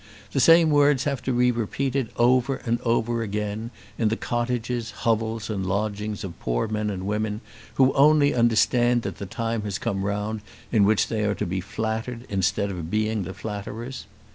The 0.31 0.39
same 0.39 0.71
words 0.71 1.03
have 1.03 1.21
to 1.25 1.31
be 1.31 1.51
repeated 1.51 2.09
over 2.17 2.55
and 2.65 2.81
over 2.81 3.21
again 3.21 3.69
in 3.99 4.07
the 4.07 4.17
cottages, 4.17 4.89
hovels, 5.05 5.47
and 5.47 5.63
lodgings 5.63 6.23
of 6.23 6.39
poor 6.39 6.67
men 6.67 6.89
and 6.89 7.05
women 7.05 7.41
who 7.75 7.93
only 7.93 8.33
understand 8.33 9.03
that 9.03 9.17
the 9.19 9.27
time 9.27 9.61
has 9.61 9.77
come 9.77 10.03
round 10.03 10.41
in 10.71 10.85
which 10.85 11.07
they 11.07 11.23
are 11.23 11.35
to 11.35 11.45
be 11.45 11.61
flattered 11.61 12.25
instead 12.29 12.71
of 12.71 12.89
being 12.89 13.25
the 13.25 13.33
flatterers. 13.35 14.07